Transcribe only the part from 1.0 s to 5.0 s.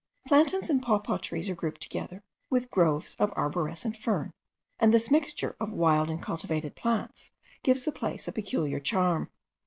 trees are grouped together with groves of arborescent fern; and